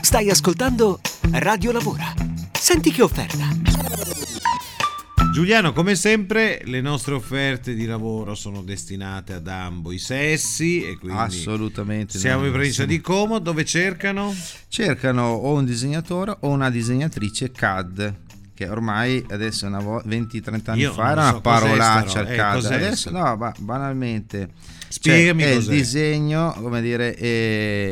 [0.00, 1.00] Stai ascoltando
[1.32, 2.14] Radio Lavora.
[2.50, 3.46] Senti che offerta.
[5.34, 10.96] Giuliano, come sempre, le nostre offerte di lavoro sono destinate ad ambo i sessi e
[10.96, 12.18] quindi Assolutamente.
[12.18, 14.34] siamo in provincia di Como dove cercano?
[14.68, 18.14] Cercano o un disegnatore o una disegnatrice CAD.
[18.58, 22.50] Che ormai adesso una vo- 20-30 anni Io fa era so una parolaccia roba.
[22.50, 24.50] Eh, cos'è adesso no, ba- banalmente.
[24.88, 27.16] Spiegami cioè, è il disegno, come dire,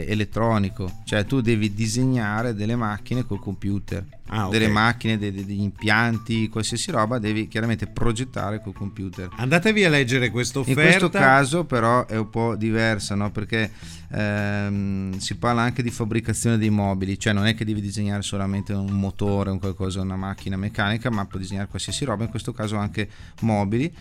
[0.09, 1.03] elettronico.
[1.05, 4.05] Cioè tu devi disegnare delle macchine col computer.
[4.29, 4.49] Ah.
[4.49, 9.29] Delle macchine, de- de- degli impianti, qualsiasi roba, devi chiaramente progettare col computer.
[9.37, 10.83] Andatevi a leggere questa In offerta.
[10.83, 13.31] questo caso però è un po' diversa, no?
[13.31, 13.71] perché
[14.11, 18.73] ehm, si parla anche di fabbricazione dei mobili, cioè non è che devi disegnare solamente
[18.73, 22.77] un motore, un qualcosa, una macchina meccanica, ma puoi disegnare qualsiasi roba, in questo caso
[22.77, 23.09] anche
[23.41, 23.93] mobili.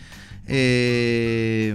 [0.48, 1.73] E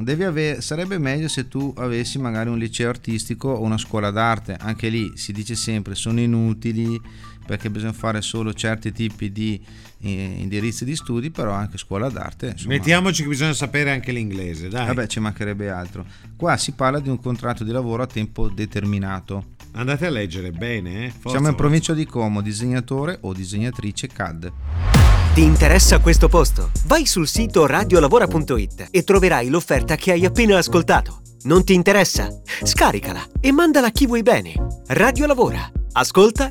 [0.00, 4.56] devi avere, sarebbe meglio se tu avessi magari un liceo artistico o una scuola d'arte,
[4.58, 7.00] anche lì si dice sempre sono inutili
[7.48, 9.58] perché bisogna fare solo certi tipi di
[10.02, 12.48] eh, indirizzi di studi, però anche scuola d'arte.
[12.48, 14.86] insomma, Mettiamoci che bisogna sapere anche l'inglese, dai.
[14.86, 16.04] Vabbè, ci mancherebbe altro.
[16.36, 19.56] Qua si parla di un contratto di lavoro a tempo determinato.
[19.72, 21.08] Andate a leggere bene, eh.
[21.10, 24.52] Forza, Siamo in provincia di Como, disegnatore o disegnatrice CAD.
[25.32, 26.70] Ti interessa questo posto?
[26.84, 31.22] Vai sul sito radiolavora.it e troverai l'offerta che hai appena ascoltato.
[31.44, 32.28] Non ti interessa?
[32.62, 34.52] Scaricala e mandala a chi vuoi bene.
[34.88, 35.70] Radio Lavora.
[35.92, 36.50] Ascolta,